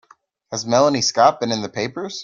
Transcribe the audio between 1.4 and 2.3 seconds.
in the papers?